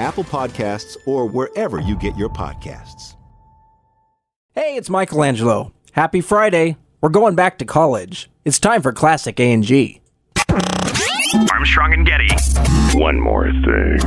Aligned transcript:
Apple 0.00 0.24
Podcasts, 0.24 0.96
or 1.06 1.26
wherever 1.26 1.78
you 1.78 1.94
get 1.96 2.16
your 2.16 2.30
podcasts. 2.30 3.16
Hey, 4.54 4.76
it's 4.76 4.88
Michael 4.88 5.22
Angelo. 5.22 5.72
Happy 5.92 6.22
Friday. 6.22 6.76
We're 7.02 7.10
going 7.10 7.34
back 7.34 7.58
to 7.58 7.64
college. 7.64 8.30
It's 8.44 8.58
time 8.58 8.80
for 8.82 8.92
Classic 8.92 9.38
A&G. 9.38 10.00
Armstrong 11.52 11.92
and 11.92 12.06
Getty. 12.06 12.28
One 12.98 13.20
more 13.20 13.52
thing. 13.52 14.00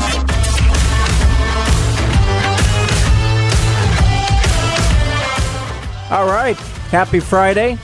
All 6.11 6.27
right. 6.27 6.57
Happy 6.89 7.19
Friday. 7.19 7.77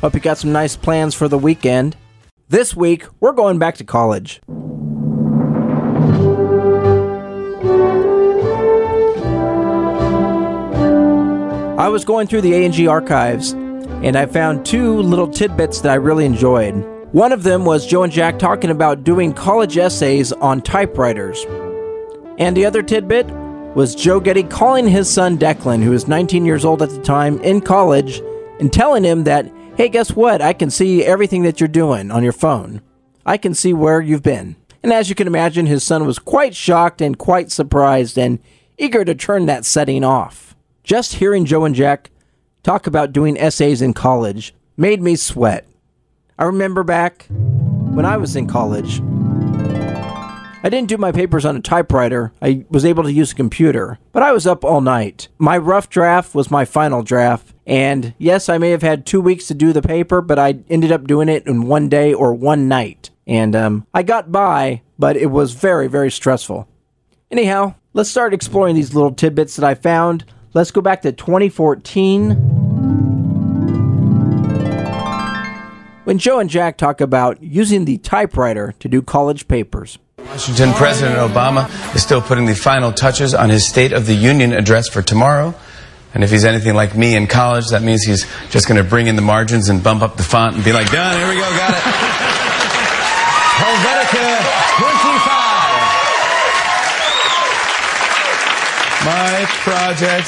Hope 0.00 0.14
you 0.14 0.20
got 0.20 0.38
some 0.38 0.52
nice 0.52 0.76
plans 0.76 1.14
for 1.14 1.28
the 1.28 1.38
weekend. 1.38 1.96
This 2.48 2.76
week, 2.76 3.04
we're 3.20 3.32
going 3.32 3.58
back 3.58 3.76
to 3.76 3.84
college. 3.84 4.40
I 11.78 11.90
was 11.90 12.06
going 12.06 12.26
through 12.26 12.40
the 12.40 12.54
A&G 12.54 12.86
archives 12.86 13.52
and 13.52 14.16
I 14.16 14.24
found 14.24 14.64
two 14.64 14.98
little 15.02 15.28
tidbits 15.28 15.82
that 15.82 15.92
I 15.92 15.96
really 15.96 16.24
enjoyed. 16.24 16.72
One 17.12 17.32
of 17.32 17.42
them 17.42 17.66
was 17.66 17.86
Joe 17.86 18.02
and 18.02 18.12
Jack 18.12 18.38
talking 18.38 18.70
about 18.70 19.04
doing 19.04 19.34
college 19.34 19.76
essays 19.76 20.32
on 20.32 20.62
typewriters. 20.62 21.44
And 22.38 22.56
the 22.56 22.64
other 22.64 22.82
tidbit 22.82 23.26
was 23.76 23.94
Joe 23.94 24.20
Getty 24.20 24.44
calling 24.44 24.88
his 24.88 25.12
son 25.12 25.36
Declan, 25.36 25.82
who 25.82 25.90
was 25.90 26.08
19 26.08 26.46
years 26.46 26.64
old 26.64 26.80
at 26.80 26.88
the 26.88 27.02
time, 27.02 27.38
in 27.42 27.60
college, 27.60 28.22
and 28.58 28.72
telling 28.72 29.04
him 29.04 29.24
that, 29.24 29.52
hey, 29.76 29.90
guess 29.90 30.12
what? 30.16 30.40
I 30.40 30.54
can 30.54 30.70
see 30.70 31.04
everything 31.04 31.42
that 31.42 31.60
you're 31.60 31.68
doing 31.68 32.10
on 32.10 32.22
your 32.22 32.32
phone. 32.32 32.80
I 33.26 33.36
can 33.36 33.52
see 33.52 33.74
where 33.74 34.00
you've 34.00 34.22
been. 34.22 34.56
And 34.82 34.94
as 34.94 35.10
you 35.10 35.14
can 35.14 35.26
imagine, 35.26 35.66
his 35.66 35.84
son 35.84 36.06
was 36.06 36.18
quite 36.18 36.56
shocked 36.56 37.02
and 37.02 37.18
quite 37.18 37.52
surprised 37.52 38.16
and 38.16 38.38
eager 38.78 39.04
to 39.04 39.14
turn 39.14 39.44
that 39.44 39.66
setting 39.66 40.04
off. 40.04 40.45
Just 40.86 41.14
hearing 41.14 41.44
Joe 41.44 41.64
and 41.64 41.74
Jack 41.74 42.12
talk 42.62 42.86
about 42.86 43.12
doing 43.12 43.36
essays 43.36 43.82
in 43.82 43.92
college 43.92 44.54
made 44.76 45.02
me 45.02 45.16
sweat. 45.16 45.66
I 46.38 46.44
remember 46.44 46.84
back 46.84 47.26
when 47.28 48.06
I 48.06 48.16
was 48.18 48.36
in 48.36 48.46
college, 48.46 49.00
I 50.62 50.68
didn't 50.70 50.86
do 50.86 50.96
my 50.96 51.10
papers 51.10 51.44
on 51.44 51.56
a 51.56 51.60
typewriter. 51.60 52.32
I 52.40 52.64
was 52.70 52.84
able 52.84 53.02
to 53.02 53.12
use 53.12 53.32
a 53.32 53.34
computer, 53.34 53.98
but 54.12 54.22
I 54.22 54.30
was 54.30 54.46
up 54.46 54.64
all 54.64 54.80
night. 54.80 55.26
My 55.38 55.58
rough 55.58 55.90
draft 55.90 56.36
was 56.36 56.52
my 56.52 56.64
final 56.64 57.02
draft, 57.02 57.52
and 57.66 58.14
yes, 58.16 58.48
I 58.48 58.58
may 58.58 58.70
have 58.70 58.82
had 58.82 59.04
two 59.04 59.20
weeks 59.20 59.48
to 59.48 59.54
do 59.54 59.72
the 59.72 59.82
paper, 59.82 60.20
but 60.20 60.38
I 60.38 60.60
ended 60.70 60.92
up 60.92 61.08
doing 61.08 61.28
it 61.28 61.48
in 61.48 61.66
one 61.66 61.88
day 61.88 62.14
or 62.14 62.32
one 62.32 62.68
night. 62.68 63.10
And 63.26 63.56
um, 63.56 63.88
I 63.92 64.04
got 64.04 64.30
by, 64.30 64.82
but 65.00 65.16
it 65.16 65.32
was 65.32 65.52
very, 65.54 65.88
very 65.88 66.12
stressful. 66.12 66.68
Anyhow, 67.28 67.74
let's 67.92 68.08
start 68.08 68.32
exploring 68.32 68.76
these 68.76 68.94
little 68.94 69.12
tidbits 69.12 69.56
that 69.56 69.64
I 69.64 69.74
found. 69.74 70.24
Let's 70.56 70.70
go 70.70 70.80
back 70.80 71.02
to 71.02 71.12
2014. 71.12 72.30
When 76.04 76.16
Joe 76.16 76.38
and 76.38 76.48
Jack 76.48 76.78
talk 76.78 77.02
about 77.02 77.42
using 77.42 77.84
the 77.84 77.98
typewriter 77.98 78.72
to 78.78 78.88
do 78.88 79.02
college 79.02 79.48
papers. 79.48 79.98
Washington 80.16 80.72
President 80.72 81.18
Obama 81.18 81.68
is 81.94 82.02
still 82.02 82.22
putting 82.22 82.46
the 82.46 82.54
final 82.54 82.90
touches 82.90 83.34
on 83.34 83.50
his 83.50 83.68
State 83.68 83.92
of 83.92 84.06
the 84.06 84.14
Union 84.14 84.54
address 84.54 84.88
for 84.88 85.02
tomorrow. 85.02 85.54
And 86.14 86.24
if 86.24 86.30
he's 86.30 86.46
anything 86.46 86.72
like 86.72 86.96
me 86.96 87.16
in 87.16 87.26
college, 87.26 87.68
that 87.68 87.82
means 87.82 88.04
he's 88.04 88.26
just 88.48 88.66
going 88.66 88.82
to 88.82 88.88
bring 88.88 89.08
in 89.08 89.16
the 89.16 89.20
margins 89.20 89.68
and 89.68 89.82
bump 89.82 90.00
up 90.00 90.16
the 90.16 90.22
font 90.22 90.56
and 90.56 90.64
be 90.64 90.72
like, 90.72 90.90
done, 90.90 91.18
here 91.18 91.28
we 91.28 91.34
go, 91.34 91.42
got 91.42 91.68
it. 91.68 91.76
Helvetica 93.60 94.35
My 99.06 99.44
project 99.62 100.26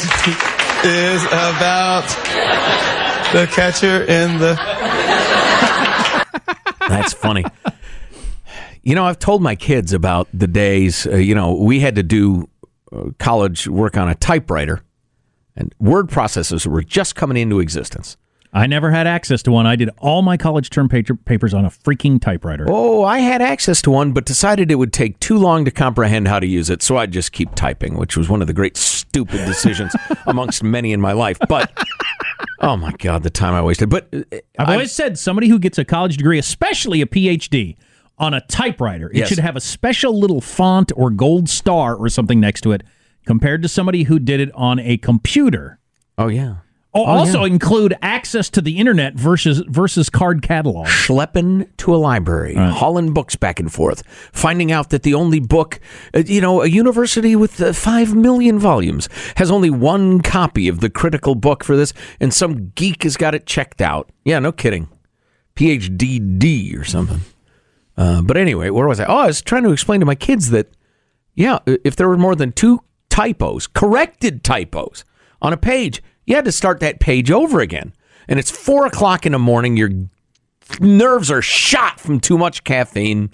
is 0.87 1.25
about 1.25 2.07
the 3.33 3.49
catcher 3.51 4.05
in 4.05 4.39
the. 4.39 4.55
That's 6.89 7.13
funny. 7.13 7.45
You 8.85 8.95
know, 8.95 9.05
I've 9.05 9.19
told 9.19 9.43
my 9.43 9.57
kids 9.57 9.93
about 9.93 10.29
the 10.33 10.47
days, 10.47 11.09
uh, 11.09 11.17
you 11.17 11.35
know, 11.35 11.55
we 11.55 11.81
had 11.81 11.97
to 11.97 12.05
do 12.05 12.49
uh, 12.93 13.07
college 13.19 13.67
work 13.67 13.97
on 13.97 14.09
a 14.09 14.15
typewriter, 14.15 14.81
and 15.57 15.75
word 15.81 16.09
processors 16.09 16.65
were 16.65 16.85
just 16.85 17.17
coming 17.17 17.37
into 17.37 17.59
existence. 17.59 18.17
I 18.53 18.67
never 18.67 18.91
had 18.91 19.07
access 19.07 19.43
to 19.43 19.53
one. 19.53 19.67
I 19.67 19.77
did 19.77 19.91
all 19.99 20.23
my 20.23 20.37
college 20.37 20.71
term 20.71 20.89
paper, 20.89 21.15
papers 21.15 21.53
on 21.53 21.65
a 21.65 21.69
freaking 21.71 22.21
typewriter. 22.21 22.65
Oh, 22.69 23.05
I 23.05 23.19
had 23.19 23.43
access 23.43 23.83
to 23.83 23.91
one, 23.91 24.13
but 24.13 24.25
decided 24.25 24.71
it 24.71 24.77
would 24.77 24.93
take 24.93 25.21
too 25.21 25.37
long 25.37 25.65
to 25.67 25.71
comprehend 25.71 26.29
how 26.29 26.41
to 26.41 26.47
use 26.47 26.71
it, 26.71 26.83
so 26.83 26.97
I'd 26.97 27.13
just 27.13 27.33
keep 27.33 27.55
typing, 27.55 27.95
which 27.97 28.17
was 28.17 28.29
one 28.29 28.41
of 28.41 28.47
the 28.47 28.55
great 28.55 28.77
stupid 28.77 29.45
decisions 29.47 29.95
amongst 30.27 30.63
many 30.63 30.93
in 30.93 31.01
my 31.01 31.13
life. 31.13 31.39
But 31.49 31.71
oh 32.61 32.77
my 32.77 32.93
god, 32.93 33.23
the 33.23 33.31
time 33.31 33.53
I 33.55 33.61
wasted. 33.63 33.91
But 33.91 34.09
uh, 34.15 34.23
I've 34.59 34.69
always 34.71 34.93
said 34.93 35.19
somebody 35.19 35.49
who 35.49 35.59
gets 35.59 35.77
a 35.79 35.85
college 35.85 36.17
degree, 36.17 36.39
especially 36.39 37.03
a 37.03 37.07
PhD, 37.07 37.77
on 38.19 38.35
a 38.35 38.41
typewriter, 38.49 39.11
it 39.11 39.17
Yes. 39.17 39.29
should 39.29 39.39
have 39.39 39.57
a 39.57 39.61
special 39.61 40.19
little 40.19 40.41
font 40.41 40.91
or 40.97 41.11
gold 41.11 41.49
star 41.49 41.95
or 41.95 42.09
something 42.09 42.41
next 42.41 42.63
to 42.63 42.73
it, 42.73 42.83
compared 43.27 43.63
to 43.63 43.69
somebody 43.69 44.05
who 44.05 44.19
did 44.19 44.41
it 44.41 44.51
on 44.55 44.79
a 44.81 44.97
computer. 44.97 45.79
oh 46.17 46.29
yeah. 46.29 46.57
Oh, 47.07 47.19
also 47.19 47.45
include 47.45 47.95
access 48.03 48.51
to 48.51 48.61
the 48.61 48.79
internet 48.79 49.15
versus 49.15 49.63
versus 49.69 50.11
card 50.11 50.43
catalog. 50.43 50.87
schlepping 50.87 51.69
to 51.79 51.95
a 51.95 51.97
library, 51.97 52.55
hauling 52.55 53.13
books 53.13 53.37
back 53.37 53.61
and 53.61 53.73
forth, 53.73 54.03
finding 54.33 54.73
out 54.73 54.91
that 54.91 55.03
the 55.03 55.15
only 55.15 55.41
book, 55.41 55.81
uh, 56.15 56.23
you 56.27 56.41
know, 56.41 56.63
a 56.63 56.67
university 56.67 57.37
with 57.37 57.61
uh, 57.61 57.73
five 57.73 58.15
million 58.15 58.59
volumes 58.59 59.09
has 59.37 59.51
only 59.51 59.71
one 59.71 60.21
copy 60.21 60.69
of 60.69 60.81
the 60.81 60.91
critical 60.91 61.35
book 61.35 61.65
for 61.65 61.77
this, 61.77 61.93
and 62.21 62.33
some 62.35 62.71
geek 62.75 63.03
has 63.05 63.17
got 63.17 63.35
it 63.35 63.47
checked 63.47 63.81
out. 63.81 64.11
Yeah, 64.25 64.39
no 64.39 64.53
kidding. 64.53 64.89
PhD 65.57 66.79
or 66.79 66.85
something. 66.85 67.21
Uh, 67.97 68.23
but 68.23 68.37
anyway, 68.37 68.71
where 68.71 68.87
was 68.87 69.01
I? 69.01 69.07
Oh, 69.07 69.19
I 69.19 69.27
was 69.27 69.43
trying 69.43 69.65
to 69.65 69.73
explain 69.73 70.01
to 70.01 70.07
my 70.07 70.15
kids 70.15 70.51
that, 70.51 70.69
yeah, 71.35 71.59
if 71.67 71.97
there 71.97 72.09
were 72.09 72.17
more 72.17 72.37
than 72.37 72.53
two 72.53 72.81
typos, 73.11 73.67
corrected 73.67 74.45
typos 74.45 75.05
on 75.43 75.53
a 75.53 75.57
page, 75.57 76.01
you 76.29 76.35
had 76.37 76.45
to 76.45 76.53
start 76.53 76.81
that 76.81 77.01
page 77.01 77.31
over 77.31 77.61
again. 77.61 77.93
And 78.29 78.39
it's 78.39 78.51
four 78.51 78.87
o'clock 78.87 79.25
in 79.25 79.33
the 79.33 79.39
morning. 79.39 79.77
Your 79.77 79.91
nerves 80.81 81.31
are 81.31 81.41
shot 81.43 81.99
from 81.99 82.21
too 82.21 82.37
much 82.37 82.65
caffeine. 82.65 83.31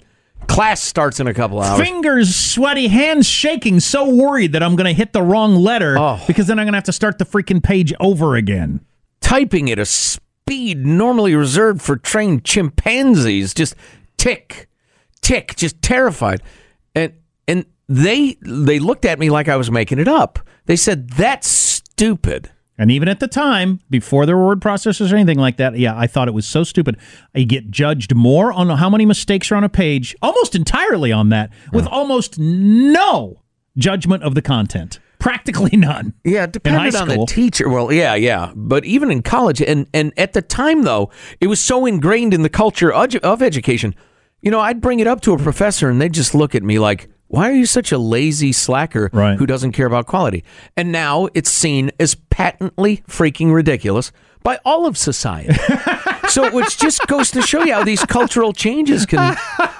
Class 0.47 0.79
starts 0.81 1.19
in 1.19 1.27
a 1.27 1.33
couple 1.33 1.59
hours. 1.61 1.79
Fingers 1.79 2.35
sweaty, 2.35 2.87
hands 2.87 3.27
shaking, 3.27 3.79
so 3.79 4.07
worried 4.09 4.53
that 4.53 4.61
I'm 4.63 4.75
going 4.75 4.85
to 4.85 4.93
hit 4.93 5.11
the 5.11 5.21
wrong 5.23 5.55
letter 5.55 5.97
Oh. 5.99 6.23
because 6.27 6.47
then 6.47 6.59
I'm 6.59 6.65
going 6.65 6.73
to 6.73 6.77
have 6.77 6.83
to 6.85 6.93
start 6.93 7.17
the 7.17 7.25
freaking 7.25 7.61
page 7.63 7.93
over 7.99 8.35
again. 8.35 8.79
Typing 9.21 9.69
at 9.71 9.79
a 9.79 9.85
speed 9.85 10.85
normally 10.85 11.35
reserved 11.35 11.81
for 11.81 11.97
trained 11.97 12.45
chimpanzees, 12.45 13.53
just 13.55 13.75
tick, 14.17 14.69
tick, 15.21 15.55
just 15.55 15.81
terrified. 15.81 16.43
And 16.93 17.13
and 17.47 17.65
they 17.89 18.37
they 18.41 18.77
looked 18.79 19.03
at 19.03 19.17
me 19.19 19.29
like 19.31 19.49
I 19.49 19.55
was 19.57 19.71
making 19.71 19.97
it 19.99 20.07
up. 20.07 20.39
They 20.67 20.75
said 20.75 21.09
that's 21.09 21.47
stupid. 21.47 22.51
And 22.77 22.91
even 22.91 23.07
at 23.07 23.21
the 23.21 23.27
time, 23.27 23.79
before 23.89 24.25
there 24.25 24.35
were 24.35 24.47
word 24.47 24.59
processors 24.59 25.11
or 25.11 25.15
anything 25.15 25.39
like 25.39 25.57
that, 25.57 25.77
yeah, 25.77 25.97
I 25.97 26.07
thought 26.07 26.27
it 26.27 26.33
was 26.33 26.45
so 26.45 26.63
stupid. 26.63 26.97
I 27.33 27.43
get 27.43 27.71
judged 27.71 28.13
more 28.13 28.51
on 28.51 28.69
how 28.69 28.89
many 28.89 29.05
mistakes 29.05 29.51
are 29.51 29.55
on 29.55 29.63
a 29.63 29.69
page, 29.69 30.15
almost 30.21 30.55
entirely 30.55 31.11
on 31.11 31.29
that, 31.29 31.51
with 31.71 31.87
almost 31.87 32.37
no 32.37 33.41
judgment 33.77 34.23
of 34.23 34.35
the 34.35 34.41
content. 34.41 34.99
Practically 35.19 35.77
none. 35.77 36.13
Yeah, 36.25 36.43
it 36.43 36.51
depended 36.51 36.95
on 36.95 37.07
the 37.07 37.25
teacher. 37.25 37.69
Well, 37.69 37.91
yeah, 37.93 38.13
yeah. 38.15 38.51
But 38.55 38.83
even 38.83 39.09
in 39.09 39.21
college, 39.21 39.61
and, 39.61 39.87
and 39.93 40.11
at 40.17 40.33
the 40.33 40.41
time, 40.41 40.83
though, 40.83 41.09
it 41.39 41.47
was 41.47 41.61
so 41.61 41.85
ingrained 41.85 42.33
in 42.33 42.41
the 42.41 42.49
culture 42.49 42.91
of, 42.91 43.15
of 43.15 43.41
education. 43.41 43.95
You 44.41 44.51
know, 44.51 44.59
I'd 44.59 44.81
bring 44.81 44.99
it 44.99 45.07
up 45.07 45.21
to 45.21 45.33
a 45.33 45.37
professor, 45.37 45.89
and 45.89 46.01
they'd 46.01 46.13
just 46.13 46.35
look 46.35 46.53
at 46.53 46.61
me 46.61 46.77
like, 46.77 47.09
why 47.27 47.49
are 47.49 47.53
you 47.53 47.65
such 47.65 47.91
a 47.91 47.97
lazy 47.97 48.51
slacker 48.51 49.09
Right. 49.13 49.37
who 49.37 49.45
doesn't 49.45 49.71
care 49.73 49.87
about 49.87 50.05
quality? 50.05 50.43
And 50.77 50.91
now 50.91 51.27
it's 51.33 51.49
seen 51.51 51.91
as 51.99 52.15
patently 52.29 52.97
freaking 53.07 53.53
ridiculous 53.53 54.11
by 54.43 54.59
all 54.63 54.85
of 54.85 54.95
society. 54.97 55.53
so 56.29 56.51
which 56.51 56.77
just 56.77 57.05
goes 57.07 57.31
to 57.31 57.41
show 57.41 57.63
you 57.63 57.73
how 57.73 57.83
these 57.83 58.05
cultural 58.05 58.53
changes 58.53 59.05
can. 59.07 59.35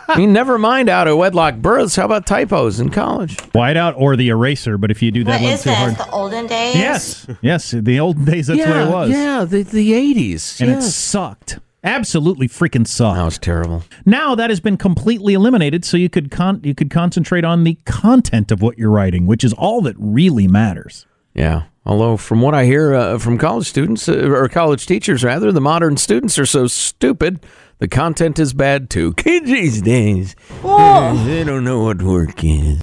I 0.08 0.18
mean, 0.18 0.34
never 0.34 0.58
mind 0.58 0.90
out 0.90 1.08
of 1.08 1.18
wedlock 1.18 1.56
births. 1.58 1.96
How 1.96 2.06
about 2.06 2.26
typos 2.26 2.80
in 2.80 2.90
college? 2.90 3.38
Whiteout 3.54 3.94
or 3.96 4.16
the 4.16 4.30
eraser, 4.30 4.78
but 4.80 4.90
if 4.90 5.02
you 5.04 5.12
do 5.12 5.24
that 5.26 5.40
What 5.40 5.44
one 5.44 5.54
is 5.54 5.64
too 5.64 5.70
this? 5.70 5.80
this? 5.98 5.98
The 6.06 6.12
olden 6.12 6.48
days? 6.48 6.76
Yes, 6.76 7.28
yes. 7.42 7.72
The 7.72 8.00
olden 8.00 8.26
days, 8.26 8.48
that's 8.48 8.60
yeah, 8.60 8.70
what 8.70 8.88
it 8.88 8.92
was. 8.92 9.10
Yeah, 9.12 9.46
the 9.46 9.62
the 9.64 9.94
eighties, 9.94 10.60
And 10.60 10.72
it 10.72 10.82
sucked. 10.82 11.60
Absolutely 11.86 12.48
freaking 12.48 12.88
sucked. 12.88 13.16
that 13.18 13.24
was 13.24 13.38
terrible. 13.38 13.84
Now 14.06 14.34
that 14.34 14.50
has 14.50 14.60
been 14.60 14.76
completely 14.76 15.36
eliminated, 15.36 15.86
so 15.86 15.98
you 15.98 16.10
could 16.10 16.32
con- 16.32 16.62
you 16.64 16.74
could 16.74 16.90
concentrate 16.90 17.46
on 17.46 17.64
the 17.64 17.78
content 17.86 18.52
of 18.52 18.62
what 18.62 18.78
you're 18.80 18.90
writing, 18.90 19.28
which 19.28 19.44
is 19.44 19.54
all 19.54 19.82
that 19.84 19.96
really 20.00 20.48
matters. 20.48 21.06
Yeah. 21.36 21.64
Although, 21.86 22.18
from 22.18 22.42
what 22.42 22.56
I 22.56 22.66
hear 22.66 22.96
uh, 22.96 23.20
from 23.20 23.38
college 23.38 23.68
students, 23.68 24.10
uh, 24.10 24.28
or 24.28 24.50
college 24.50 24.88
teachers 24.88 25.24
rather, 25.24 25.52
the 25.52 25.62
modern 25.62 25.98
students 25.98 26.40
are 26.40 26.46
so 26.48 26.66
stupid, 26.66 27.46
the 27.78 27.88
content 27.88 28.40
is 28.40 28.54
bad 28.54 28.90
too. 28.90 29.14
Kids 29.14 29.46
these 29.52 29.84
days, 29.84 30.36
they 30.64 31.44
don't 31.44 31.64
know 31.64 31.84
what 31.84 32.02
work 32.02 32.44
is. 32.44 32.82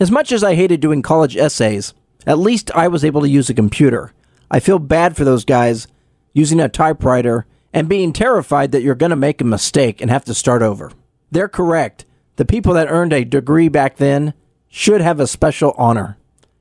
As 0.00 0.10
much 0.10 0.32
as 0.32 0.42
I 0.42 0.56
hated 0.56 0.80
doing 0.80 1.02
college 1.02 1.36
essays, 1.36 1.94
at 2.26 2.40
least 2.40 2.72
I 2.72 2.88
was 2.88 3.04
able 3.04 3.20
to 3.20 3.28
use 3.28 3.48
a 3.48 3.54
computer. 3.54 4.12
I 4.50 4.58
feel 4.58 4.80
bad 4.80 5.16
for 5.16 5.24
those 5.24 5.44
guys 5.44 5.86
using 6.32 6.58
a 6.58 6.68
typewriter 6.68 7.46
and 7.72 7.88
being 7.88 8.12
terrified 8.12 8.72
that 8.72 8.82
you're 8.82 8.94
going 8.94 9.10
to 9.10 9.16
make 9.16 9.40
a 9.40 9.44
mistake 9.44 10.00
and 10.00 10.10
have 10.10 10.24
to 10.26 10.34
start 10.34 10.62
over. 10.62 10.92
They're 11.30 11.48
correct. 11.48 12.04
The 12.36 12.44
people 12.44 12.74
that 12.74 12.90
earned 12.90 13.12
a 13.12 13.24
degree 13.24 13.68
back 13.68 13.96
then 13.96 14.34
should 14.68 15.00
have 15.00 15.20
a 15.20 15.26
special 15.26 15.74
honor. 15.76 16.16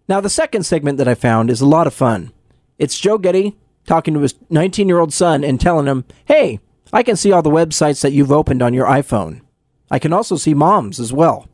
Now, 0.08 0.22
the 0.22 0.30
second 0.30 0.64
segment 0.64 0.98
that 0.98 1.08
I 1.08 1.16
found 1.16 1.50
is 1.50 1.62
a 1.62 1.66
lot 1.66 1.88
of 1.88 1.94
fun. 1.94 2.32
It's 2.78 3.00
Joe 3.00 3.18
Getty 3.18 3.58
talking 3.86 4.14
to 4.14 4.20
his 4.20 4.36
19 4.50 4.88
year 4.88 5.00
old 5.00 5.14
son 5.14 5.44
and 5.44 5.60
telling 5.60 5.88
him, 5.88 6.06
Hey, 6.26 6.60
I 6.94 7.04
can 7.04 7.16
see 7.16 7.32
all 7.32 7.42
the 7.42 7.50
websites 7.50 8.02
that 8.02 8.12
you've 8.12 8.32
opened 8.32 8.62
on 8.62 8.74
your 8.74 8.86
iPhone. 8.86 9.42
I 9.90 10.00
can 10.00 10.14
also 10.14 10.36
see 10.36 10.54
moms 10.54 11.00
as 11.00 11.14
well. 11.14 11.48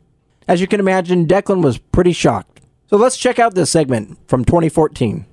As 0.48 0.62
you 0.62 0.68
can 0.68 0.80
imagine, 0.80 1.28
Declan 1.28 1.62
was 1.62 1.78
pretty 1.78 2.14
shocked. 2.14 2.62
So 2.90 2.98
let's 2.98 3.18
check 3.18 3.38
out 3.38 3.54
this 3.54 3.70
segment 3.70 4.18
from 4.28 4.46
2014. 4.46 5.26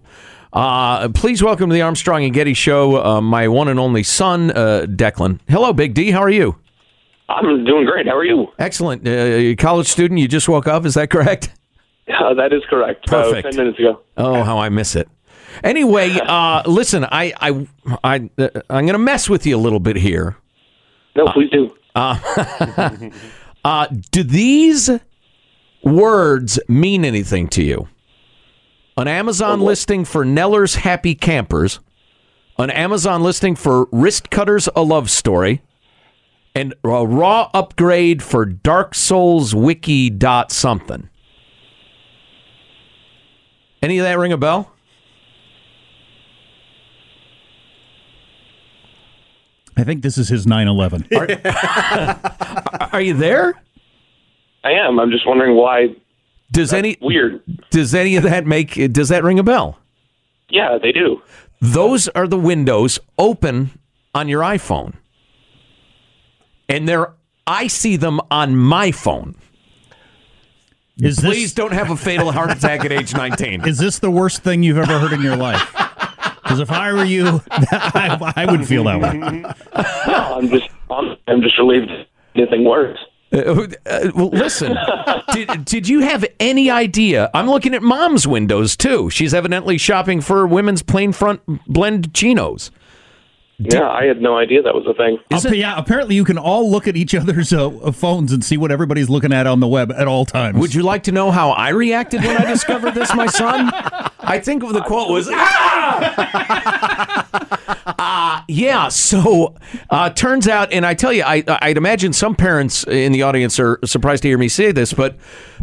Uh, 0.55 1.09
please 1.09 1.43
welcome 1.43 1.69
to 1.69 1.75
the 1.75 1.83
Armstrong 1.83 2.23
and 2.25 2.33
Getty 2.33 2.55
Show, 2.55 3.05
uh, 3.05 3.21
my 3.21 3.49
one 3.49 3.67
and 3.67 3.81
only 3.81 4.05
son, 4.05 4.53
uh, 4.53 4.87
Declan. 4.89 5.41
Hello, 5.49 5.73
Big 5.73 5.95
D. 5.95 6.13
How 6.13 6.23
are 6.23 6.31
you? 6.31 6.57
I'm 7.29 7.65
doing 7.65 7.85
great. 7.85 8.07
How 8.07 8.17
are 8.17 8.25
you? 8.25 8.47
Excellent. 8.61 9.07
Uh, 9.07 9.57
college 9.61 9.89
student. 9.89 10.21
You 10.21 10.29
just 10.29 10.49
woke 10.49 10.69
up. 10.69 10.87
Is 10.87 10.95
that 10.95 11.11
correct? 11.11 11.51
Uh, 12.07 12.35
that 12.35 12.53
is 12.53 12.61
correct. 12.69 13.09
About 13.09 13.25
Perfect. 13.25 13.51
Ten 13.51 13.57
minutes 13.57 13.79
ago. 13.79 13.99
Oh, 14.19 14.43
how 14.43 14.59
I 14.59 14.69
miss 14.69 14.95
it. 14.95 15.09
Anyway, 15.63 16.11
uh, 16.21 16.63
listen, 16.67 17.03
I, 17.07 17.33
I, 17.41 17.67
I, 18.05 18.31
uh, 18.37 18.49
I'm 18.69 18.85
going 18.85 18.93
to 18.93 18.99
mess 18.99 19.27
with 19.27 19.47
you 19.47 19.57
a 19.57 19.59
little 19.59 19.81
bit 19.81 19.97
here. 19.97 20.37
No, 21.17 21.25
please 21.33 21.49
do. 21.49 21.75
Uh, 21.95 23.87
do 24.11 24.23
these 24.23 24.91
words 25.83 26.61
mean 26.69 27.07
anything 27.07 27.49
to 27.49 27.63
you? 27.63 27.89
An 28.97 29.09
Amazon 29.09 29.61
oh, 29.61 29.65
listing 29.65 30.05
for 30.05 30.25
Kneller's 30.25 30.77
Happy 30.77 31.15
Campers, 31.15 31.81
an 32.59 32.71
Amazon 32.71 33.23
listing 33.23 33.57
for 33.57 33.87
Wristcutters 33.87 34.69
A 34.77 34.83
Love 34.83 35.11
Story, 35.11 35.63
and 36.55 36.75
a 36.85 37.05
raw 37.07 37.51
upgrade 37.53 38.23
for 38.23 38.45
Dark 38.45 38.95
Souls 38.95 39.53
Wiki 39.55 40.11
dot 40.11 40.53
something. 40.53 41.09
Any 43.83 43.99
of 43.99 44.05
that 44.05 44.17
ring 44.17 44.33
a 44.33 44.39
bell? 44.39 44.71
I 49.77 49.83
think 49.83 50.03
this 50.03 50.17
is 50.17 50.29
his 50.29 50.47
9/11. 50.47 51.09
Are 52.93 53.01
you 53.01 53.15
there? 53.15 53.61
I 54.63 54.71
am. 54.71 55.01
I'm 55.01 55.11
just 55.11 55.27
wondering 55.27 55.57
why. 55.57 55.89
Does 56.53 56.73
any 56.73 56.97
Weird. 57.01 57.43
does 57.71 57.95
any 57.95 58.17
of 58.17 58.23
that 58.25 58.47
make 58.47 58.75
does 58.93 59.09
that 59.09 59.25
ring 59.25 59.39
a 59.39 59.43
bell? 59.43 59.79
Yeah, 60.49 60.79
they 60.81 60.93
do. 60.93 61.21
Those 61.61 62.09
are 62.09 62.27
the 62.27 62.39
windows 62.39 62.99
open 63.19 63.79
on 64.15 64.29
your 64.29 64.43
iPhone. 64.43 64.95
And 66.69 66.89
they're 66.89 67.13
I 67.47 67.67
see 67.67 67.97
them 67.97 68.21
on 68.31 68.57
my 68.57 68.93
phone. 68.93 69.35
Is 71.03 71.19
Please 71.19 71.43
this 71.47 71.55
don't 71.55 71.73
have 71.73 71.91
a 71.91 71.97
fatal 71.97 72.31
heart 72.31 72.53
attack 72.53 72.85
at 72.85 72.93
age 72.93 73.15
19. 73.15 73.65
is 73.67 73.79
this 73.79 73.99
the 73.99 74.11
worst 74.11 74.43
thing 74.43 74.63
you've 74.63 74.79
ever 74.79 74.99
heard 74.99 75.13
in 75.13 75.23
your 75.23 75.37
life? 75.37 75.69
Because 76.43 76.61
if 76.61 76.71
I 76.71 76.93
were 76.93 77.05
you, 77.05 77.41
I, 77.51 78.33
I 78.37 78.47
would 78.51 78.67
feel 78.67 78.85
that 78.85 79.01
way. 79.01 79.45
No, 80.07 80.37
I'm 80.37 80.49
just. 80.49 80.69
I'm, 80.91 81.17
I'm 81.27 81.43
just 81.43 81.59
relieved. 81.59 81.91
Anything 82.37 82.65
worse. 82.65 82.99
Uh, 83.35 83.67
uh, 83.87 84.11
well, 84.15 84.29
listen, 84.31 84.77
did, 85.33 85.65
did 85.65 85.89
you 85.89 86.01
have 86.01 86.25
any 86.39 86.71
idea? 86.71 87.31
I'm 87.35 87.49
looking 87.51 87.75
at 87.75 87.83
mom's 87.83 88.27
windows 88.27 88.77
too. 88.77 89.11
She's 89.11 89.35
evidently 89.35 89.77
shopping 89.77 90.21
for 90.21 90.47
women's 90.47 90.83
plain 90.83 91.13
front 91.13 91.41
blend 91.67 92.15
chinos. 92.15 92.71
Yeah, 93.59 93.89
I 93.89 94.05
had 94.07 94.21
no 94.21 94.37
idea 94.37 94.63
that 94.63 94.75
was 94.75 94.85
a 94.89 94.95
thing. 94.95 95.19
Is 95.31 95.47
Appa- 95.47 95.55
it- 95.55 95.59
yeah, 95.59 95.79
apparently 95.79 96.17
you 96.17 96.25
can 96.25 96.39
all 96.39 96.69
look 96.71 96.89
at 96.89 96.97
each 96.97 97.15
other's 97.15 97.53
uh, 97.53 97.69
uh, 97.69 97.93
phones 97.93 98.33
and 98.33 98.45
see 98.45 98.57
what 98.57 98.73
everybody's 98.73 99.09
looking 99.09 99.33
at 99.33 99.47
on 99.47 99.61
the 99.61 99.69
web 99.69 99.93
at 99.93 100.09
all 100.09 100.25
times. 100.25 100.59
Would 100.59 100.75
you 100.75 100.83
like 100.83 101.05
to 101.05 101.13
know 101.13 101.31
how 101.31 101.51
I 101.51 101.69
reacted 101.69 102.23
when 102.25 102.37
I 102.37 102.47
discovered 102.47 102.95
this, 102.95 103.15
my 103.15 103.27
son? 103.27 103.71
I 104.27 104.41
think 104.41 104.63
the 104.63 104.83
quote 104.83 105.09
was, 105.11 105.29
ah! 105.31 106.84
Yeah, 108.49 108.89
so 108.89 109.55
uh, 109.91 110.11
turns 110.11 110.49
out, 110.49 110.73
and 110.73 110.85
I 110.85 110.95
tell 110.95 111.13
you, 111.13 111.23
I, 111.23 111.43
I'd 111.63 111.77
imagine 111.77 112.13
some 112.13 112.35
parents 112.35 112.85
in 112.87 113.13
the 113.13 113.23
audience 113.23 113.59
are 113.59 113.79
surprised 113.85 114.23
to 114.23 114.29
hear 114.29 114.39
me 114.39 114.49
say 114.49 114.73
this, 114.73 114.93
but 114.93 115.17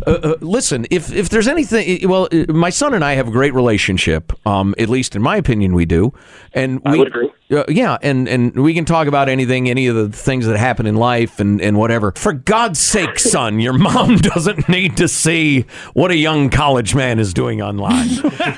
uh, 0.08 0.12
uh, 0.12 0.36
listen, 0.42 0.88
if, 0.90 1.12
if 1.14 1.30
there's 1.30 1.48
anything, 1.48 2.08
well, 2.10 2.28
uh, 2.32 2.52
my 2.52 2.70
son 2.70 2.94
and 2.94 3.04
I 3.04 3.14
have 3.14 3.28
a 3.28 3.32
great 3.32 3.54
relationship, 3.54 4.34
um, 4.48 4.74
at 4.80 4.90
least 4.90 5.16
in 5.16 5.22
my 5.22 5.36
opinion, 5.38 5.74
we 5.74 5.86
do. 5.86 6.14
And 6.54 6.82
we, 6.84 6.92
I 6.92 6.96
would 6.98 7.08
agree. 7.08 7.32
uh, 7.52 7.64
yeah, 7.68 7.98
and, 8.02 8.28
and 8.28 8.56
we 8.56 8.74
can 8.74 8.86
talk 8.86 9.08
about 9.08 9.30
anything, 9.30 9.70
any 9.70 9.88
of 9.88 9.96
the 9.96 10.10
things 10.10 10.46
that 10.48 10.58
happen 10.58 10.86
in 10.86 10.96
life 10.96 11.40
and, 11.40 11.62
and 11.62 11.78
whatever. 11.78 12.14
For 12.16 12.34
God's 12.34 12.80
sake, 12.80 13.20
son, 13.20 13.60
your 13.60 13.74
mom 13.74 14.18
doesn't 14.18 14.68
need 14.68 14.98
to 14.98 15.08
see 15.08 15.66
what 15.94 16.12
a 16.12 16.16
young 16.16 16.50
college 16.50 16.96
man 16.96 17.20
is 17.20 17.34
doing 17.34 17.62
online. 17.62 18.10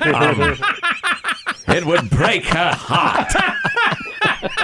Um, 0.02 0.56
it 1.68 1.84
would 1.84 2.08
break 2.10 2.44
her 2.46 2.72
heart. 2.72 3.32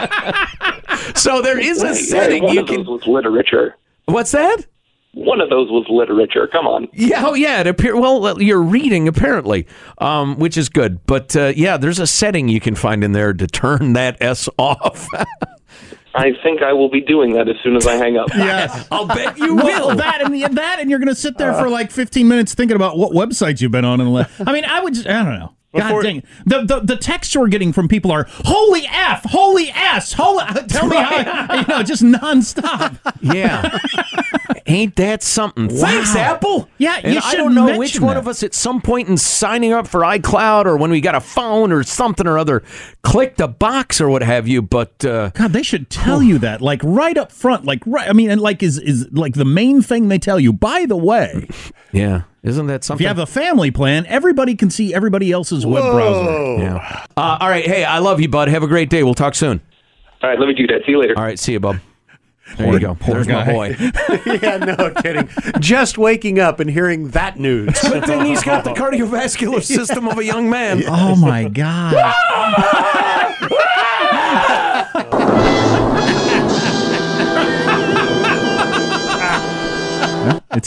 so 1.15 1.43
there 1.43 1.59
is 1.59 1.83
a 1.83 1.89
Hey, 1.89 1.95
setting 1.95 2.43
one 2.45 2.55
you 2.55 2.61
of 2.61 2.67
can. 2.67 2.77
those 2.79 2.87
was 2.89 3.07
literature. 3.07 3.77
What's 4.07 4.33
that? 4.33 4.67
One 5.13 5.41
of 5.41 5.51
those 5.51 5.69
was 5.71 5.87
literature. 5.91 6.47
Come 6.47 6.67
on. 6.69 6.87
Yeah, 6.93 7.25
oh 7.27 7.35
yeah. 7.35 7.61
It 7.61 7.67
appear 7.67 7.97
well. 8.01 8.41
You're 8.41 8.63
reading 8.63 9.09
apparently, 9.09 9.67
um, 9.99 10.39
which 10.39 10.57
is 10.57 10.69
good. 10.69 11.05
But 11.05 11.35
uh, 11.35 11.53
yeah, 11.57 11.77
there's 11.77 11.99
a 11.99 12.07
setting 12.07 12.49
you 12.49 12.61
can 12.61 12.77
find 12.77 13.03
in 13.03 13.11
there 13.13 13.33
to 13.33 13.47
turn 13.49 13.95
that 13.95 14.17
s 14.21 14.49
off. 14.57 15.09
I 16.15 16.33
think 16.43 16.63
I 16.63 16.73
will 16.73 16.91
be 16.91 17.01
doing 17.01 17.33
that 17.35 17.49
as 17.49 17.55
soon 17.63 17.77
as 17.77 17.87
I 17.87 17.95
hang 17.95 18.17
up. 18.19 18.29
Yes. 18.31 18.87
I'll 18.93 19.07
bet 19.07 19.39
you 19.39 19.55
Well, 19.57 19.89
will. 19.91 19.97
that 19.97 20.21
and 20.23 20.35
the, 20.35 20.47
that, 20.49 20.79
and 20.81 20.91
you're 20.91 20.99
going 20.99 21.09
to 21.09 21.15
sit 21.15 21.39
there 21.39 21.55
for 21.55 21.69
like 21.69 21.93
15 21.93 22.27
minutes 22.27 22.53
thinking 22.55 22.75
about 22.77 22.99
what 22.99 23.13
websites 23.13 23.61
you've 23.61 23.71
been 23.71 23.85
on. 23.85 24.01
And 24.01 24.27
I 24.45 24.53
mean, 24.53 24.65
I 24.65 24.81
would. 24.81 24.95
Just, 24.95 25.07
I 25.07 25.23
don't 25.25 25.39
know. 25.39 25.55
God 25.75 26.03
dang 26.03 26.17
it. 26.19 26.25
The, 26.47 26.63
the 26.65 26.81
the 26.81 26.97
texts 26.97 27.37
we're 27.37 27.49
getting 27.49 27.73
from 27.73 27.87
people 27.87 28.11
are 28.11 28.27
holy 28.29 28.87
f, 28.89 29.25
holy 29.25 29.69
s, 29.69 30.13
holy. 30.13 30.45
Tell 30.69 30.89
me 30.89 30.97
how. 30.97 31.55
You 31.55 31.67
know, 31.67 31.83
just 31.83 32.03
nonstop. 32.03 32.99
Yeah. 33.23 33.79
Ain't 34.67 34.97
that 34.97 35.23
something? 35.23 35.69
Thanks, 35.69 36.15
Apple. 36.17 36.69
Yeah, 36.79 37.01
and 37.03 37.15
you 37.15 37.21
I 37.23 37.35
don't 37.35 37.55
know 37.55 37.79
which 37.79 38.01
one 38.01 38.15
that. 38.15 38.21
of 38.21 38.29
us 38.29 38.43
at 38.43 38.55
some 38.55 38.81
point 38.81 39.09
in 39.09 39.17
signing 39.17 39.73
up 39.73 39.87
for 39.87 40.01
iCloud 40.01 40.65
or 40.67 40.77
when 40.77 40.91
we 40.91 41.01
got 41.01 41.15
a 41.15 41.21
phone 41.21 41.71
or 41.71 41.83
something 41.83 42.27
or 42.27 42.39
other 42.39 42.63
clicked 43.03 43.41
a 43.41 43.49
box 43.49 44.01
or 44.01 44.09
what 44.09 44.23
have 44.23 44.49
you. 44.49 44.63
But 44.63 45.05
uh, 45.05 45.31
God, 45.31 45.53
they 45.53 45.63
should 45.63 45.91
tell 45.91 46.23
you 46.23 46.39
that, 46.39 46.61
like 46.61 46.81
right 46.83 47.17
up 47.17 47.31
front, 47.33 47.65
like 47.65 47.83
right. 47.87 48.09
I 48.09 48.13
mean, 48.13 48.31
and 48.31 48.41
like 48.41 48.63
is 48.63 48.79
is 48.79 49.09
like 49.13 49.35
the 49.35 49.45
main 49.45 49.83
thing 49.83 50.09
they 50.09 50.19
tell 50.19 50.41
you. 50.41 50.53
By 50.53 50.87
the 50.87 50.97
way, 50.97 51.49
yeah, 51.93 52.23
isn't 52.43 52.67
that 52.69 52.85
something? 52.85 53.03
if 53.03 53.03
you 53.03 53.09
have 53.09 53.19
a 53.19 53.27
family 53.27 53.71
plan, 53.71 54.07
everybody 54.07 54.55
can 54.55 54.71
see 54.71 54.95
everybody 54.95 55.31
else's 55.33 55.67
web 55.67 55.83
browser. 55.93 56.63
yeah. 56.63 57.05
Uh, 57.17 57.39
all 57.41 57.49
right. 57.49 57.67
Hey, 57.67 57.85
I 57.85 57.99
love 57.99 58.21
you, 58.21 58.29
bud. 58.29 58.49
Have 58.49 58.63
a 58.63 58.67
great 58.69 58.89
day. 58.91 59.03
We'll 59.03 59.15
talk 59.15 59.35
soon. 59.35 59.61
All 60.23 60.31
right, 60.31 60.39
let 60.39 60.47
me 60.49 60.55
do 60.55 60.67
that. 60.69 60.83
See 60.87 60.93
you 60.93 61.01
later. 61.01 61.15
All 61.17 61.25
right. 61.25 61.39
See 61.39 61.53
you, 61.53 61.61
bub. 61.61 61.77
There 62.59 62.73
you 62.73 62.81
go. 62.81 62.97
There's 63.07 63.29
my 63.29 63.45
guy. 63.45 63.53
boy. 63.53 63.77
yeah, 64.43 64.57
no 64.57 64.91
kidding. 65.03 65.29
Just 65.61 65.99
waking 65.99 66.41
up 66.41 66.59
and 66.59 66.69
hearing 66.69 67.11
that 67.11 67.39
news. 67.39 67.79
Good 67.83 68.05
thing 68.07 68.25
he's 68.25 68.43
got 68.43 68.65
the 68.65 68.71
cardiovascular 68.75 69.63
system 69.63 70.09
of 70.09 70.19
a 70.19 70.25
young 70.25 70.51
man. 70.51 70.83
Oh 70.89 71.15
my 71.15 71.49
god. 71.49 71.95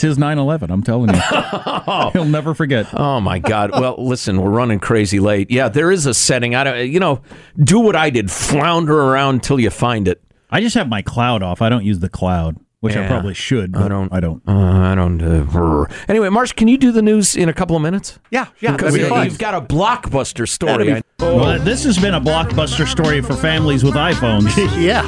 His 0.04 0.18
9/11. 0.18 0.70
I'm 0.70 0.82
telling 0.82 1.14
you, 1.14 2.10
he'll 2.12 2.24
never 2.24 2.54
forget. 2.54 2.86
Oh 2.94 3.20
my 3.20 3.38
God! 3.38 3.70
Well, 3.72 3.96
listen, 3.98 4.40
we're 4.40 4.50
running 4.50 4.78
crazy 4.80 5.18
late. 5.20 5.50
Yeah, 5.50 5.68
there 5.68 5.90
is 5.90 6.06
a 6.06 6.14
setting. 6.14 6.54
I 6.54 6.64
don't. 6.64 6.88
You 6.88 7.00
know, 7.00 7.22
do 7.58 7.80
what 7.80 7.96
I 7.96 8.10
did. 8.10 8.30
Flounder 8.30 8.98
around 9.00 9.42
till 9.42 9.58
you 9.58 9.70
find 9.70 10.06
it. 10.08 10.22
I 10.50 10.60
just 10.60 10.74
have 10.76 10.88
my 10.88 11.02
cloud 11.02 11.42
off. 11.42 11.60
I 11.62 11.68
don't 11.68 11.84
use 11.84 11.98
the 11.98 12.08
cloud, 12.08 12.56
which 12.80 12.96
I 12.96 13.06
probably 13.08 13.34
should. 13.34 13.72
But 13.72 13.82
I 13.82 13.88
don't. 13.88 14.12
I 14.12 14.20
don't. 14.20 14.42
Uh, 14.46 14.52
I 14.52 14.94
don't. 14.94 15.20
Uh, 15.20 15.86
anyway, 16.06 16.28
Marsh, 16.28 16.52
can 16.52 16.68
you 16.68 16.78
do 16.78 16.92
the 16.92 17.02
news 17.02 17.34
in 17.34 17.48
a 17.48 17.52
couple 17.52 17.74
of 17.74 17.82
minutes? 17.82 18.18
yeah, 18.30 18.46
yeah, 18.60 18.72
Because 18.72 18.92
that'd 18.92 19.06
be 19.08 19.10
fun. 19.10 19.26
you've 19.26 19.38
got 19.38 19.54
a 19.54 19.60
blockbuster 19.60 20.48
story. 20.48 20.84
Be- 20.84 20.92
I- 20.94 21.02
Well, 21.20 21.58
this 21.58 21.82
has 21.84 21.98
been 21.98 22.14
a 22.14 22.20
blockbuster 22.20 22.86
story 22.86 23.20
for 23.20 23.34
families 23.34 23.82
with 23.82 23.94
iPhones. 23.94 24.54
yeah. 24.80 25.02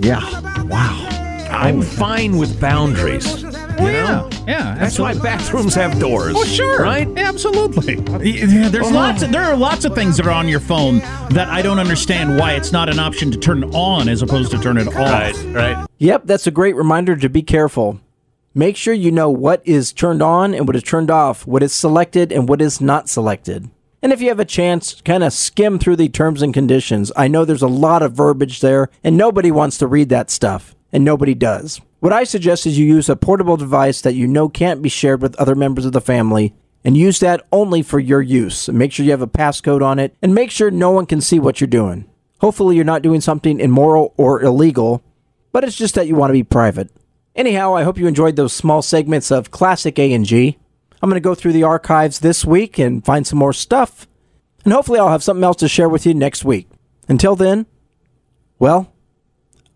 yeah. 0.00 0.40
Wow. 0.64 1.10
I'm 1.54 1.82
fine 1.82 2.36
with 2.36 2.60
boundaries. 2.60 3.44
Oh, 3.44 3.88
yeah. 3.88 4.28
Yeah. 4.46 4.74
That's 4.78 4.98
why 4.98 5.14
bathrooms 5.14 5.74
have 5.74 5.98
doors. 5.98 6.34
Oh, 6.36 6.44
sure. 6.44 6.82
Right? 6.82 7.08
Absolutely. 7.16 7.94
Yeah, 8.28 8.68
There's 8.68 8.90
lots 8.90 9.22
of, 9.22 9.32
there 9.32 9.42
are 9.42 9.56
lots 9.56 9.84
of 9.84 9.94
things 9.94 10.16
that 10.16 10.26
are 10.26 10.32
on 10.32 10.48
your 10.48 10.60
phone 10.60 10.98
that 11.30 11.48
I 11.48 11.62
don't 11.62 11.78
understand 11.78 12.38
why 12.38 12.54
it's 12.54 12.72
not 12.72 12.88
an 12.88 12.98
option 12.98 13.30
to 13.30 13.38
turn 13.38 13.64
on 13.74 14.08
as 14.08 14.20
opposed 14.20 14.50
to 14.50 14.58
turn 14.58 14.78
it 14.78 14.88
off. 14.88 14.94
Right, 14.96 15.36
right. 15.54 15.86
Yep, 15.98 16.22
that's 16.26 16.46
a 16.46 16.50
great 16.50 16.76
reminder 16.76 17.16
to 17.16 17.28
be 17.28 17.42
careful. 17.42 18.00
Make 18.54 18.76
sure 18.76 18.94
you 18.94 19.10
know 19.10 19.30
what 19.30 19.62
is 19.64 19.92
turned 19.92 20.22
on 20.22 20.54
and 20.54 20.66
what 20.66 20.76
is 20.76 20.82
turned 20.82 21.10
off, 21.10 21.46
what 21.46 21.62
is 21.62 21.72
selected 21.72 22.30
and 22.32 22.48
what 22.48 22.60
is 22.60 22.80
not 22.80 23.08
selected. 23.08 23.70
And 24.02 24.12
if 24.12 24.20
you 24.20 24.28
have 24.28 24.38
a 24.38 24.44
chance, 24.44 25.00
kind 25.00 25.24
of 25.24 25.32
skim 25.32 25.78
through 25.78 25.96
the 25.96 26.08
terms 26.10 26.42
and 26.42 26.52
conditions. 26.52 27.10
I 27.16 27.26
know 27.26 27.44
there's 27.44 27.62
a 27.62 27.66
lot 27.68 28.02
of 28.02 28.12
verbiage 28.12 28.60
there, 28.60 28.90
and 29.02 29.16
nobody 29.16 29.50
wants 29.50 29.78
to 29.78 29.86
read 29.86 30.10
that 30.10 30.30
stuff, 30.30 30.76
and 30.94 31.04
nobody 31.04 31.34
does. 31.34 31.80
What 31.98 32.12
I 32.12 32.22
suggest 32.22 32.66
is 32.66 32.78
you 32.78 32.86
use 32.86 33.08
a 33.08 33.16
portable 33.16 33.56
device 33.56 34.00
that 34.02 34.14
you 34.14 34.28
know 34.28 34.48
can't 34.48 34.80
be 34.80 34.88
shared 34.88 35.20
with 35.20 35.34
other 35.36 35.56
members 35.56 35.84
of 35.84 35.92
the 35.92 36.00
family, 36.00 36.54
and 36.84 36.96
use 36.96 37.18
that 37.18 37.44
only 37.50 37.82
for 37.82 37.98
your 37.98 38.22
use. 38.22 38.68
Make 38.68 38.92
sure 38.92 39.04
you 39.04 39.10
have 39.10 39.20
a 39.20 39.26
passcode 39.26 39.84
on 39.84 39.98
it, 39.98 40.14
and 40.22 40.34
make 40.34 40.52
sure 40.52 40.70
no 40.70 40.92
one 40.92 41.06
can 41.06 41.20
see 41.20 41.40
what 41.40 41.60
you're 41.60 41.66
doing. 41.66 42.08
Hopefully, 42.38 42.76
you're 42.76 42.84
not 42.84 43.02
doing 43.02 43.20
something 43.20 43.58
immoral 43.58 44.14
or 44.16 44.40
illegal, 44.42 45.02
but 45.50 45.64
it's 45.64 45.76
just 45.76 45.96
that 45.96 46.06
you 46.06 46.14
want 46.14 46.28
to 46.30 46.34
be 46.34 46.44
private. 46.44 46.90
Anyhow, 47.34 47.74
I 47.74 47.82
hope 47.82 47.98
you 47.98 48.06
enjoyed 48.06 48.36
those 48.36 48.52
small 48.52 48.80
segments 48.80 49.32
of 49.32 49.50
classic 49.50 49.98
A&G. 49.98 50.56
I'm 51.02 51.10
going 51.10 51.20
to 51.20 51.28
go 51.28 51.34
through 51.34 51.54
the 51.54 51.64
archives 51.64 52.20
this 52.20 52.44
week 52.44 52.78
and 52.78 53.04
find 53.04 53.26
some 53.26 53.38
more 53.40 53.52
stuff, 53.52 54.06
and 54.62 54.72
hopefully 54.72 55.00
I'll 55.00 55.08
have 55.08 55.24
something 55.24 55.42
else 55.42 55.56
to 55.56 55.68
share 55.68 55.88
with 55.88 56.06
you 56.06 56.14
next 56.14 56.44
week. 56.44 56.68
Until 57.08 57.34
then, 57.34 57.66
well, 58.60 58.93